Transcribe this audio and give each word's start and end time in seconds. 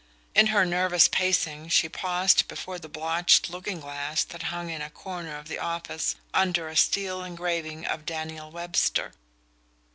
In 0.33 0.47
her 0.47 0.65
nervous 0.65 1.07
pacings 1.07 1.71
she 1.73 1.87
paused 1.87 2.47
before 2.47 2.79
the 2.79 2.89
blotched 2.89 3.51
looking 3.51 3.79
glass 3.79 4.23
that 4.23 4.41
hung 4.49 4.71
in 4.71 4.81
a 4.81 4.89
corner 4.89 5.37
of 5.37 5.47
the 5.47 5.59
office 5.59 6.15
under 6.33 6.69
a 6.69 6.75
steel 6.75 7.23
engraving 7.23 7.85
of 7.85 8.03
Daniel 8.07 8.49
Webster. 8.49 9.11